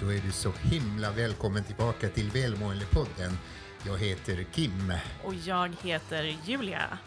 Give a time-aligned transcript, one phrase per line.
[0.00, 3.38] Då är du så himla välkommen tillbaka till Välmåendepodden.
[3.86, 4.92] Jag heter Kim.
[5.24, 6.98] Och jag heter Julia.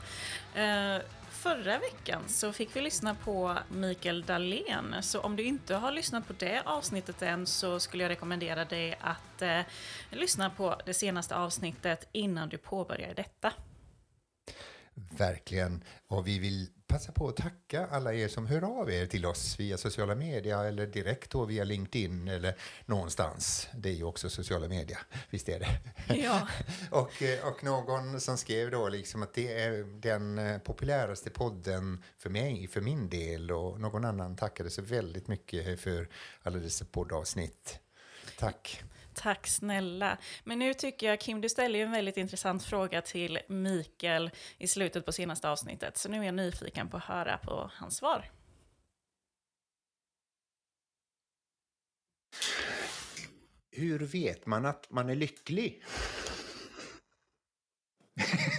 [0.57, 4.95] Uh, förra veckan så fick vi lyssna på Mikael Dahlén.
[5.01, 8.97] Så om du inte har lyssnat på det avsnittet än så skulle jag rekommendera dig
[9.01, 9.61] att uh,
[10.09, 13.53] lyssna på det senaste avsnittet innan du påbörjar detta.
[14.95, 15.83] Verkligen.
[16.07, 19.59] Och vi vill passa på att tacka alla er som hör av er till oss
[19.59, 22.55] via sociala medier eller direkt då via LinkedIn eller
[22.85, 23.67] någonstans.
[23.73, 25.79] Det är ju också sociala medier, visst är det?
[26.15, 26.47] Ja.
[26.89, 32.03] och, eh, och någon som skrev då liksom att det är den eh, populäraste podden
[32.17, 36.09] för mig, för min del och någon annan tackade så väldigt mycket för
[36.43, 37.79] alla dessa poddavsnitt.
[38.39, 38.83] Tack.
[39.13, 40.17] Tack snälla.
[40.43, 44.67] Men nu tycker jag, Kim, du ställer ju en väldigt intressant fråga till Mikael i
[44.67, 45.97] slutet på senaste avsnittet.
[45.97, 48.31] Så nu är jag nyfiken på att höra på hans svar.
[53.71, 55.83] Hur vet man att man är lycklig?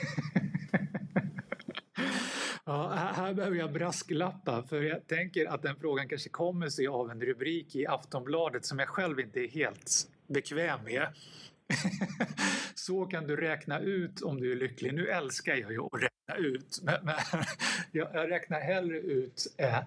[2.64, 7.10] Ja, här behöver jag brasklappa för jag tänker att den frågan kanske kommer sig av
[7.10, 11.06] en rubrik i Aftonbladet som jag själv inte är helt bekväm med.
[12.74, 14.94] Så kan du räkna ut om du är lycklig.
[14.94, 17.14] Nu älskar jag ju att räkna ut men, men
[17.92, 19.78] jag räknar hellre ut eh,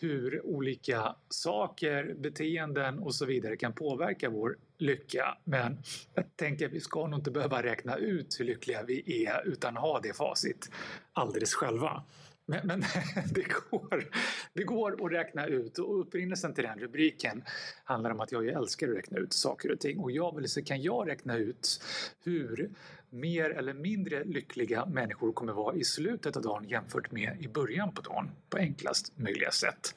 [0.00, 5.38] hur olika saker, beteenden och så vidare kan påverka vår lycka.
[5.44, 5.78] Men
[6.14, 9.76] jag tänker att vi ska nog inte behöva räkna ut hur lyckliga vi är utan
[9.76, 10.70] ha det facit
[11.12, 12.02] alldeles själva.
[12.50, 12.80] Men, men
[13.30, 14.04] det, går,
[14.52, 17.42] det går att räkna ut och upprinnelsen till den rubriken
[17.84, 20.62] handlar om att jag älskar att räkna ut saker och ting och jag vill så
[20.62, 21.82] kan jag räkna ut
[22.24, 22.70] hur
[23.10, 27.94] mer eller mindre lyckliga människor kommer vara i slutet av dagen jämfört med i början
[27.94, 29.94] på dagen på enklast möjliga sätt.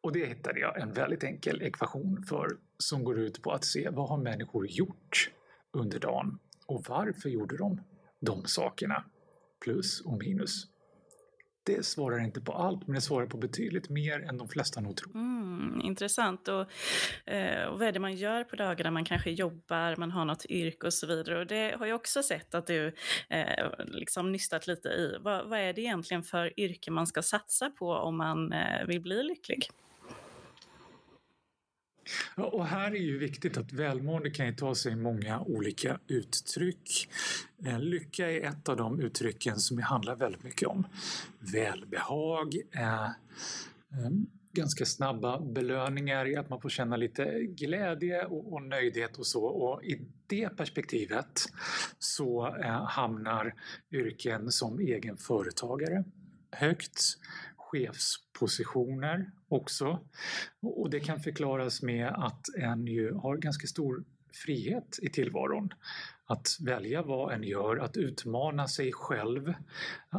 [0.00, 3.88] Och det hittade jag en väldigt enkel ekvation för som går ut på att se
[3.90, 5.30] vad har människor gjort
[5.72, 7.80] under dagen och varför gjorde de
[8.20, 9.04] de sakerna?
[9.64, 10.75] Plus och minus
[11.66, 14.96] det svarar inte på allt, men det svarar på betydligt mer än de flesta nog
[14.96, 15.14] tror.
[15.14, 16.48] Mm, intressant.
[16.48, 16.66] Och,
[17.32, 18.90] eh, och vad är det man gör på dagarna?
[18.90, 21.38] Man kanske jobbar, man har något yrke och så vidare.
[21.38, 22.92] Och det har jag också sett att du
[23.28, 25.16] eh, liksom nystat lite i.
[25.20, 29.00] Vad, vad, är det egentligen för yrke man ska satsa på om man eh, vill
[29.00, 29.68] bli lycklig?
[32.36, 37.08] Och här är ju viktigt att välmående kan ju ta sig många olika uttryck.
[37.64, 40.86] Eh, lycka är ett av de uttrycken som det handlar väldigt mycket om
[41.38, 43.10] välbehag, eh, eh,
[44.52, 49.44] ganska snabba belöningar i att man får känna lite glädje och, och nöjdhet och så.
[49.44, 51.44] Och i det perspektivet
[51.98, 53.54] så eh, hamnar
[53.92, 56.04] yrken som egen företagare
[56.50, 57.18] högt
[57.56, 59.98] chefspositioner också.
[60.60, 65.74] Och det kan förklaras med att en ju har ganska stor frihet i tillvaron.
[66.24, 69.54] Att välja vad en gör, att utmana sig själv,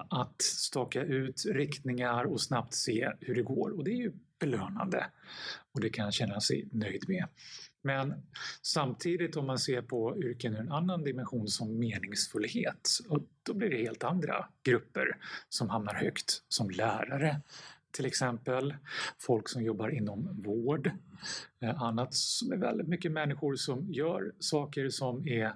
[0.10, 3.78] att staka ut riktningar och snabbt se hur det går.
[3.78, 5.06] Och det är ju belönande
[5.72, 7.28] och det kan jag känna sig nöjd med.
[7.82, 8.14] Men
[8.62, 12.90] samtidigt om man ser på yrken ur en annan dimension som meningsfullhet,
[13.44, 15.18] då blir det helt andra grupper
[15.50, 17.42] som hamnar högt, som lärare
[17.98, 18.76] till exempel,
[19.20, 20.92] folk som jobbar inom vård,
[21.62, 25.56] eh, annat som är väldigt mycket människor som gör saker som är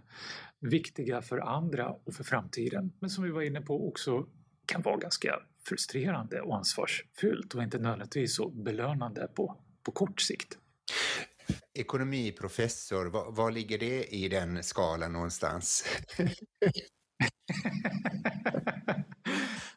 [0.60, 4.26] viktiga för andra och för framtiden, men som vi var inne på också
[4.66, 10.58] kan vara ganska frustrerande och ansvarsfyllt och inte nödvändigtvis så belönande på, på kort sikt.
[11.74, 15.86] Ekonomiprofessor, var, var ligger det i den skalan någonstans?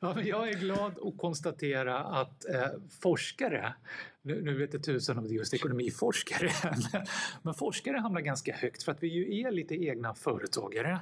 [0.05, 2.67] Ja, men jag är glad att konstatera att eh,
[3.03, 3.75] forskare,
[4.23, 6.51] nu, nu vet jag tusan om det är just ekonomiforskare,
[7.43, 11.01] men forskare hamnar ganska högt för att vi ju är lite egna företagare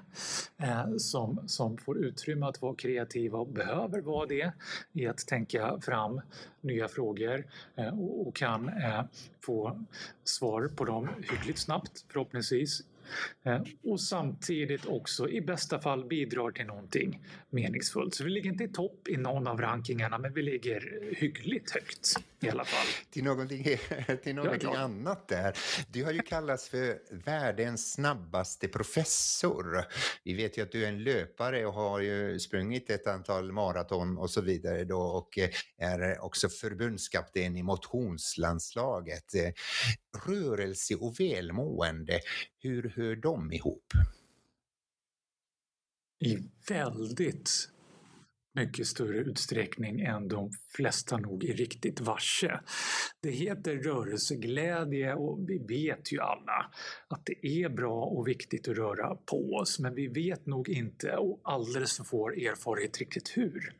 [0.58, 4.52] eh, som, som får utrymme att vara kreativa och behöver vara det
[4.92, 6.20] i att tänka fram
[6.60, 7.46] nya frågor
[7.76, 9.04] eh, och, och, kan eh,
[9.44, 9.84] få
[10.24, 12.82] svar på dem hyggligt snabbt förhoppningsvis
[13.84, 17.20] och samtidigt också i bästa fall bidrar till någonting
[17.50, 18.14] meningsfullt.
[18.14, 22.16] Så vi ligger inte i topp i någon av rankingarna men vi ligger hyggligt högt
[22.42, 22.86] i alla fall.
[23.10, 23.64] till någonting,
[24.22, 25.58] till någonting annat där.
[25.88, 29.84] Du har ju kallats för världens snabbaste professor.
[30.24, 34.18] Vi vet ju att du är en löpare och har ju sprungit ett antal maraton
[34.18, 39.34] och så vidare då och eh, är också förbundskapten i motionslandslaget.
[39.34, 39.52] Eh,
[40.26, 42.20] rörelse och välmående,
[42.62, 43.92] hur hör de ihop?
[46.24, 46.38] I
[46.68, 47.50] väldigt
[48.54, 52.60] mycket större utsträckning än de flesta nog är riktigt varse.
[53.22, 56.72] Det heter rörelseglädje och vi vet ju alla
[57.08, 61.16] att det är bra och viktigt att röra på oss men vi vet nog inte
[61.16, 63.76] och alldeles för få erfarenhet riktigt hur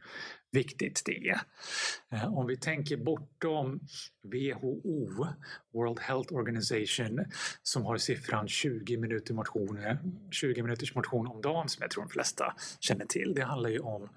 [0.53, 1.41] viktigt det är.
[2.13, 3.81] Eh, om vi tänker bortom
[4.23, 5.27] WHO,
[5.73, 7.25] World Health Organization,
[7.63, 9.97] som har siffran 20 minuter motion, eh,
[10.31, 13.35] 20 minuters motion om dagen som jag tror de flesta känner till.
[13.35, 14.09] Det handlar ju om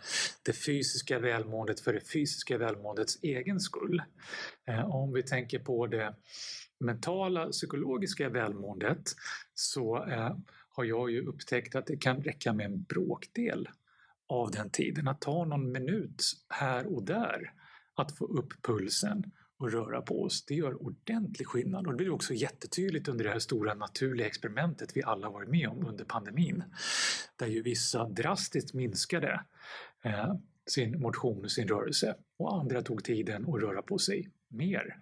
[0.43, 4.01] det fysiska välmåendet för det fysiska välmåendets egen skull.
[4.67, 6.15] Eh, om vi tänker på det
[6.79, 9.15] mentala psykologiska välmåendet
[9.53, 10.05] så
[10.69, 13.69] har jag ju upptäckt att det kan räcka med en bråkdel
[14.27, 15.07] av den tiden.
[15.07, 17.51] Att ta någon minut här och där
[17.95, 21.87] att få upp pulsen och röra på oss, det gör ordentlig skillnad.
[21.87, 25.67] Och det blir också jättetydligt under det här stora naturliga experimentet vi alla varit med
[25.67, 26.63] om under pandemin.
[27.35, 29.41] Där ju vissa drastiskt minskade
[30.03, 30.33] eh,
[30.65, 34.99] sin motion och sin rörelse och andra tog tiden att röra på sig mer.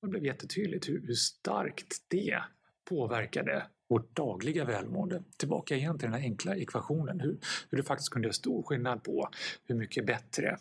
[0.00, 2.42] Och det blev jättetydligt hur, hur starkt det
[2.84, 5.22] påverkade vårt dagliga välmående.
[5.36, 7.38] Tillbaka igen till den här enkla ekvationen, hur,
[7.70, 9.30] hur du faktiskt kunde göra stor skillnad på
[9.64, 10.58] hur mycket bättre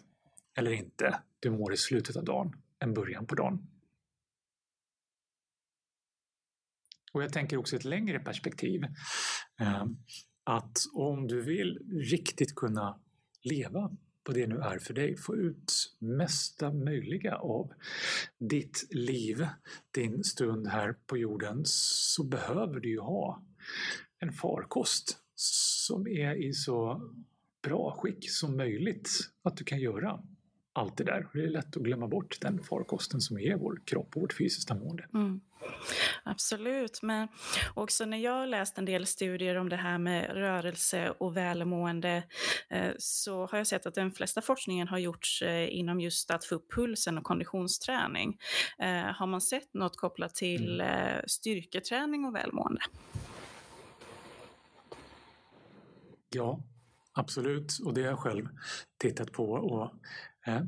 [0.57, 3.67] eller inte du mår i slutet av dagen än början på dagen.
[7.13, 8.83] Och jag tänker också ett längre perspektiv.
[9.59, 9.85] Eh,
[10.43, 11.79] att om du vill
[12.11, 12.99] riktigt kunna
[13.41, 15.17] leva vad det nu är för dig.
[15.17, 17.73] Få ut mesta möjliga av
[18.37, 19.47] ditt liv,
[19.91, 23.43] din stund här på jorden, så behöver du ju ha
[24.19, 27.01] en farkost som är i så
[27.63, 29.09] bra skick som möjligt
[29.43, 30.19] att du kan göra
[30.73, 31.27] allt det där.
[31.33, 34.75] Det är lätt att glömma bort den farkosten som är vår kropp och vårt fysiska
[34.75, 35.07] mående.
[35.13, 35.41] Mm.
[36.23, 37.27] Absolut, men
[37.73, 42.23] också när jag har läst en del studier om det här med rörelse och välmående
[42.69, 46.45] eh, så har jag sett att den flesta forskningen har gjorts eh, inom just att
[46.45, 48.37] få upp pulsen och konditionsträning.
[48.79, 51.21] Eh, har man sett något kopplat till mm.
[51.27, 52.81] styrketräning och välmående?
[56.29, 56.59] Ja,
[57.13, 57.79] absolut.
[57.85, 58.47] Och det har jag själv
[58.97, 59.51] tittat på.
[59.51, 59.91] Och,
[60.47, 60.61] eh,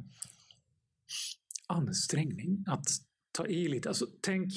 [1.67, 2.87] ansträngning, att
[3.37, 3.89] ta i lite.
[3.89, 4.53] Alltså, tänk,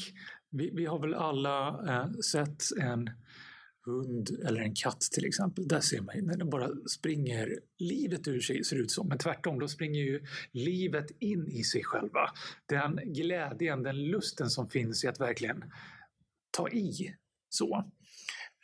[0.51, 3.11] vi, vi har väl alla eh, sett en
[3.87, 5.69] hund eller en katt till exempel.
[5.69, 6.69] Där ser man när den bara
[6.99, 9.09] springer livet ur sig, ser det ut som.
[9.09, 12.31] Men tvärtom, då springer ju livet in i sig själva.
[12.67, 15.65] Den glädjen, den lusten som finns i att verkligen
[16.51, 17.15] ta i.
[17.49, 17.93] Så.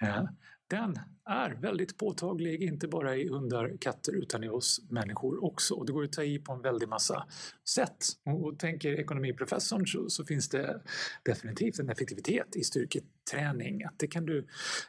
[0.02, 0.24] Eh,
[0.68, 5.74] den är väldigt påtaglig, inte bara i hundar, katter utan i oss människor också.
[5.74, 7.26] Och det går att ta i på en väldig massa
[7.68, 8.04] sätt.
[8.24, 10.80] Och, tänker ekonomiprofessorn så, så, finns det
[11.22, 13.84] definitivt en effektivitet i styrketräning.
[13.84, 14.46] Att det kan du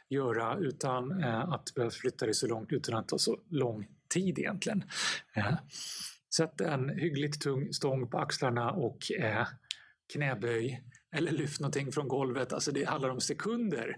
[0.08, 4.38] göra utan eh, att behöva flytta dig så långt, utan att ta så lång tid
[4.38, 4.84] egentligen.
[5.34, 5.54] Eh,
[6.36, 9.46] sätt en hyggligt tung stång på axlarna och eh,
[10.12, 10.82] knäböj
[11.12, 12.52] eller lyft någonting från golvet.
[12.52, 13.96] Alltså det handlar om sekunder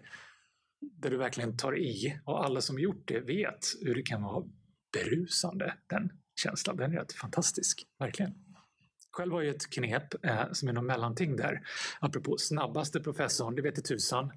[0.81, 4.44] där du verkligen tar i och alla som gjort det vet hur det kan vara
[4.93, 6.12] berusande, den
[6.43, 6.77] känslan.
[6.77, 8.35] Den är rätt fantastisk, verkligen.
[9.12, 11.61] Själv har jag ett knep eh, som är något mellanting där.
[12.00, 14.32] Apropå snabbaste professorn, det vet tusan.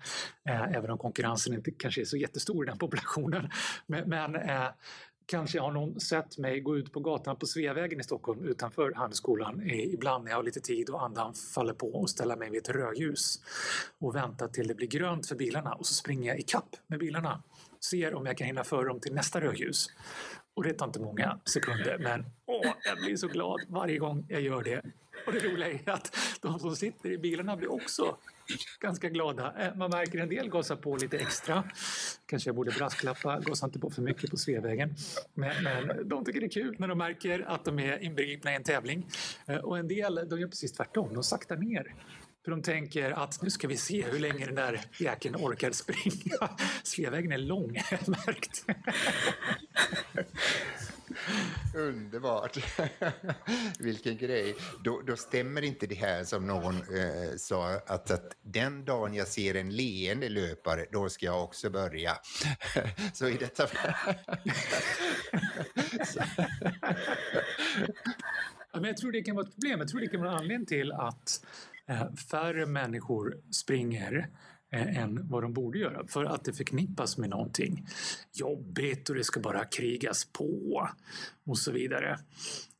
[0.49, 3.49] Eh, även om konkurrensen inte kanske är så jättestor i den populationen.
[3.87, 4.67] Men, men eh,
[5.25, 9.69] Kanske har någon sett mig gå ut på gatan på Sveavägen i Stockholm utanför Handelsskolan
[9.69, 12.69] ibland när jag har lite tid och andan faller på och ställa mig vid ett
[12.69, 13.39] rödljus
[13.99, 16.99] och vänta till det blir grönt för bilarna och så springer jag i kapp med
[16.99, 17.43] bilarna.
[17.79, 19.87] Ser om jag kan hinna före dem till nästa rödljus.
[20.53, 24.41] Och det tar inte många sekunder men åh, jag blir så glad varje gång jag
[24.41, 24.81] gör det.
[25.25, 28.17] Och det roliga är att de som sitter i bilarna blir också
[28.79, 29.53] ganska glada.
[29.59, 31.63] Eh, man märker en del gasar på lite extra.
[32.25, 34.95] Kanske jag borde brasklappa, gasa inte på för mycket på Sveavägen.
[35.33, 38.55] Men, men de tycker det är kul när de märker att de är inbegripna i
[38.55, 39.07] en tävling.
[39.45, 41.95] Eh, och en del de gör precis tvärtom, de saktar ner.
[42.43, 46.49] För de tänker att nu ska vi se hur länge den där jäkeln orkar springa.
[46.83, 47.71] Sveavägen är lång,
[48.07, 48.65] märkt.
[51.75, 52.57] Underbart.
[53.79, 54.55] Vilken grej.
[54.83, 59.27] Då, då, stämmer inte det här som någon eh, sa att, att den dagen jag
[59.27, 62.11] ser en leende löpare, då ska jag också börja.
[63.13, 63.67] Så i detta
[68.71, 69.79] ja, men Jag tror det kan vara ett problem.
[69.79, 71.45] Jag tror det kan vara en anledning till att
[71.87, 74.29] eh, färre människor springer
[74.73, 77.87] än vad de borde göra för att det förknippas med någonting
[78.33, 80.89] jobbigt och det ska bara krigas på
[81.45, 82.19] och så vidare.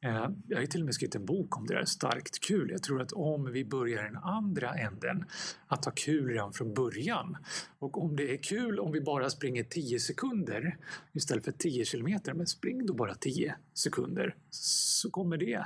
[0.04, 2.70] Eh, jag har till och med skrivit en bok om det där, Starkt kul.
[2.72, 5.26] Jag tror att om vi börjar den andra änden,
[5.68, 7.38] att ha kul redan från början.
[7.80, 10.78] Och om det är kul om vi bara springer 10 sekunder
[11.14, 15.66] istället för 10 kilometer, men spring då bara 10 sekunder, så kommer det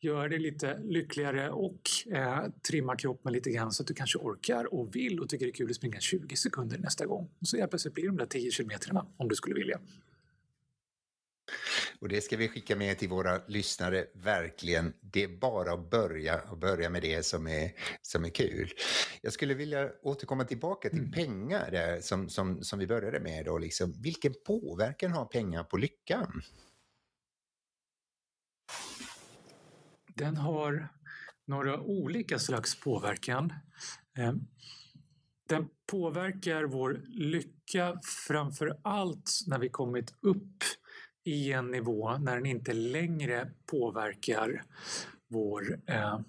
[0.00, 1.80] göra dig lite lyckligare och
[2.12, 5.50] eh, trimma kroppen lite grann så att du kanske orkar och vill och tycker det
[5.50, 7.28] är kul att springa 20 sekunder nästa gång.
[7.40, 9.80] Så helt plötsligt blir de där 10 kilometerna om du skulle vilja.
[12.00, 14.92] Och det ska vi skicka med till våra lyssnare, verkligen.
[15.00, 18.72] Det är bara att börja och börja med det som är, som är kul.
[19.22, 21.12] Jag skulle vilja återkomma tillbaka till mm.
[21.12, 23.44] pengar där, som, som, som vi började med.
[23.44, 23.94] Då, liksom.
[24.02, 26.42] Vilken påverkan har pengar på lyckan?
[30.14, 30.88] Den har
[31.46, 33.52] några olika slags påverkan.
[34.18, 34.32] Eh,
[35.48, 40.64] den påverkar vår lycka framför allt när vi kommit upp
[41.28, 44.62] i en nivå när den inte längre påverkar
[45.28, 46.20] vår, eh,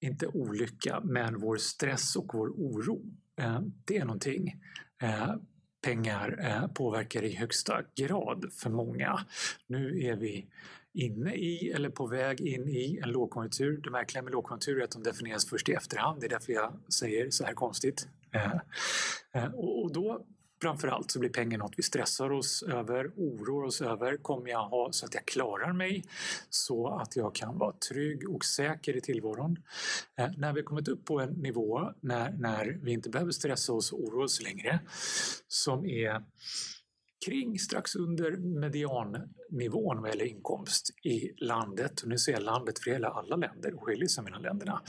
[0.00, 3.02] inte olycka, men vår stress och vår oro.
[3.36, 4.62] Eh, det är någonting
[5.02, 5.34] eh,
[5.82, 9.26] pengar eh, påverkar i högsta grad för många.
[9.66, 10.46] Nu är vi
[10.92, 13.80] inne i eller på väg in i en lågkonjunktur.
[13.84, 16.20] Det märkliga med lågkonjunktur är att de definieras först i efterhand.
[16.20, 18.08] Det är därför jag säger så här konstigt.
[18.32, 18.52] Eh,
[19.32, 20.26] eh och då
[20.62, 24.16] Framförallt så blir pengar något vi stressar oss över, oroar oss över.
[24.16, 26.04] Kommer jag ha så att jag klarar mig?
[26.50, 29.56] Så att jag kan vara trygg och säker i tillvaron.
[30.18, 33.92] Eh, när vi kommit upp på en nivå när, när vi inte behöver stressa oss
[33.92, 34.80] och oroa oss längre
[35.48, 36.24] som är
[37.26, 42.00] kring strax under mediannivån vad gäller inkomst i landet.
[42.00, 44.82] Och nu ser jag landet för hela alla länder och skiljer sig mellan länderna.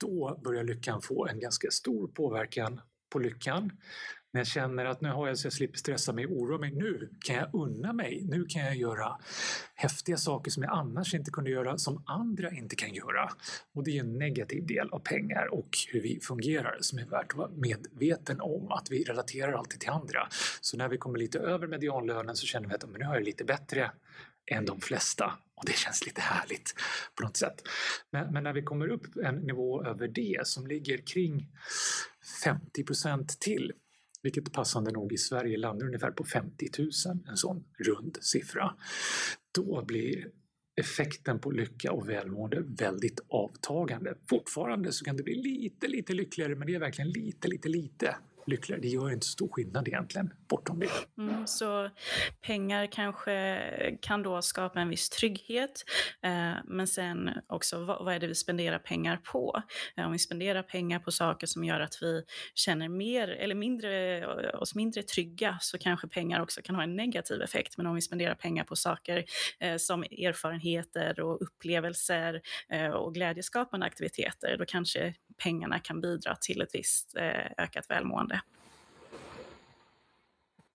[0.00, 2.80] Då börjar lyckan få en ganska stor påverkan
[3.16, 3.72] på lyckan.
[4.32, 6.70] När jag känner att nu har jag så jag slipper stressa mig och oroa mig.
[6.70, 8.22] Nu kan jag unna mig.
[8.24, 9.18] Nu kan jag göra
[9.74, 13.30] häftiga saker som jag annars inte kunde göra, som andra inte kan göra.
[13.74, 17.30] Och det är en negativ del av pengar och hur vi fungerar som är värt
[17.30, 20.28] att vara medveten om att vi relaterar alltid till andra.
[20.60, 23.24] Så när vi kommer lite över medianlönen så känner vi att men nu har jag
[23.24, 23.90] lite bättre
[24.46, 26.74] än de flesta och det känns lite härligt
[27.14, 27.62] på något sätt.
[28.10, 31.48] Men, men, när vi kommer upp en nivå över det som ligger kring
[32.44, 33.72] 50 procent till
[34.22, 36.90] vilket passande nog i Sverige landar ungefär på 50 000,
[37.28, 38.74] en sån rund siffra.
[39.54, 40.30] Då blir
[40.80, 44.14] effekten på lycka och välmående väldigt avtagande.
[44.28, 48.16] Fortfarande så kan det bli lite, lite lyckligare, men det är verkligen lite, lite, lite
[48.46, 48.82] lyckligare.
[48.82, 51.22] Det gör inte så stor skillnad egentligen bortom det.
[51.22, 51.90] Mm, så
[52.40, 55.84] pengar kanske kan då skapa en viss trygghet,
[56.22, 59.62] eh, men sen också vad, vad, är det vi spenderar pengar på?
[59.96, 62.22] Eh, om vi spenderar pengar på saker som gör att vi
[62.54, 66.96] känner mer eller mindre, eh, oss mindre trygga så kanske pengar också kan ha en
[66.96, 67.76] negativ effekt.
[67.76, 69.24] Men om vi spenderar pengar på saker
[69.60, 76.60] eh, som erfarenheter och upplevelser eh, och glädjeskapande aktiviteter, då kanske pengarna kan bidra till
[76.60, 78.35] ett visst eh, ökat välmående.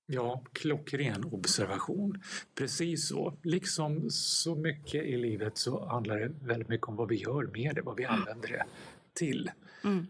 [0.05, 2.21] Ja, klockren observation.
[2.55, 3.37] Precis så.
[3.43, 7.75] Liksom så mycket i livet så handlar det väldigt mycket om vad vi gör med
[7.75, 8.65] det, vad vi använder det
[9.13, 9.51] till.
[9.83, 10.07] Mm.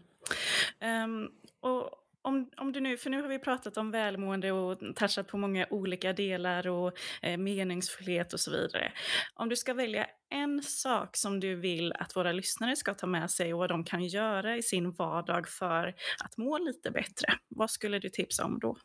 [1.04, 1.30] Um,
[1.60, 1.90] och
[2.22, 5.66] om, om du nu, för nu har vi pratat om välmående och touchat på många
[5.70, 8.92] olika delar och eh, meningsfullhet och så vidare.
[9.34, 13.30] Om du ska välja en sak som du vill att våra lyssnare ska ta med
[13.30, 17.70] sig och vad de kan göra i sin vardag för att må lite bättre, vad
[17.70, 18.76] skulle du tipsa om då?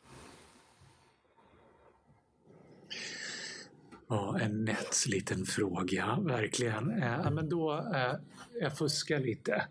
[4.08, 7.02] Ja, en nätt liten fråga, verkligen.
[7.02, 8.14] Eh, men då, eh,
[8.60, 9.66] jag fuskar lite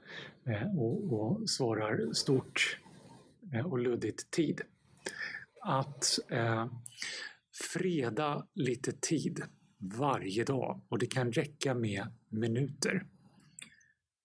[0.45, 2.79] eh, och, och svarar stort
[3.53, 4.61] Eh, och luddigt tid.
[5.61, 6.67] Att eh,
[7.73, 9.43] freda lite tid
[9.77, 13.05] varje dag och det kan räcka med minuter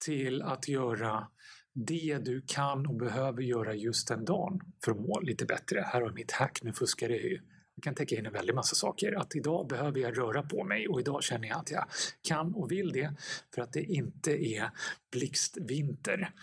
[0.05, 1.29] till att göra
[1.75, 5.81] det du kan och behöver göra just den dagen för att må lite bättre.
[5.81, 7.41] Här har mitt hack, nu fuskar jag ju.
[7.83, 9.13] Kan täcka in en väldig massa saker.
[9.21, 11.85] Att idag behöver jag röra på mig och idag känner jag att jag
[12.23, 13.15] kan och vill det
[13.55, 14.71] för att det inte är
[15.13, 16.35] blixtvinter.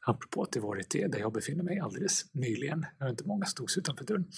[0.00, 2.86] Apropå att det varit det där jag befinner mig alldeles nyligen.
[2.98, 4.30] Jag har inte många stod utanför dörren.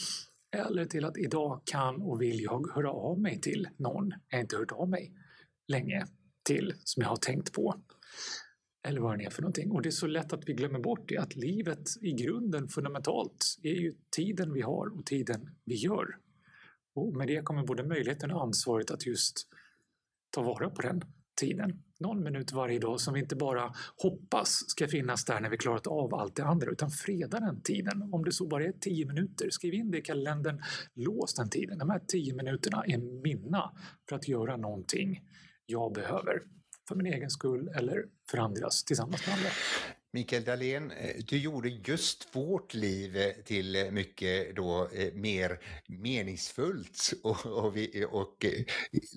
[0.56, 4.56] Eller till att idag kan och vill jag höra av mig till någon jag inte
[4.56, 5.12] hört av mig
[5.68, 6.06] länge
[6.44, 7.82] till som jag har tänkt på.
[8.88, 9.70] Eller vad det är för någonting.
[9.70, 13.58] Och det är så lätt att vi glömmer bort det, att livet i grunden fundamentalt
[13.62, 16.16] är ju tiden vi har och tiden vi gör.
[16.94, 19.48] Och med det kommer både möjligheten och ansvaret att just
[20.30, 21.02] ta vara på den
[21.40, 21.82] tiden.
[22.00, 25.86] Någon minut varje dag som vi inte bara hoppas ska finnas där när vi klarat
[25.86, 28.08] av allt det andra utan freda den tiden.
[28.12, 30.62] Om det så bara är tio minuter, skriv in det i kalendern,
[30.94, 31.78] lås den tiden.
[31.78, 33.72] De här tio minuterna är mina
[34.08, 35.24] för att göra någonting
[35.66, 36.42] jag behöver.
[36.88, 39.50] För min egen skull eller för andras tillsammans med andra.
[40.14, 47.12] Mikael Dahlén, eh, du gjorde just vårt liv eh, till eh, mycket då mer meningsfullt
[47.22, 48.46] och, och, vi, och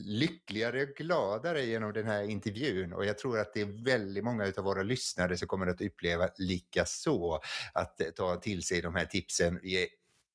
[0.05, 2.93] lyckligare och gladare genom den här intervjun.
[2.93, 6.29] Och jag tror att det är väldigt många av våra lyssnare som kommer att uppleva
[6.37, 7.41] lika så
[7.73, 9.59] att ta till sig de här tipsen.
[9.63, 9.87] Vi är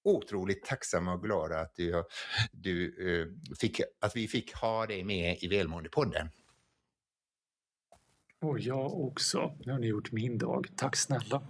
[0.04, 2.04] otroligt tacksamma och glada att, du,
[2.52, 2.96] du,
[3.60, 6.30] fick, att vi fick ha dig med i Välmåendepodden.
[8.42, 9.52] Och jag också.
[9.64, 10.68] Nu har ni gjort min dag.
[10.76, 11.42] Tack snälla.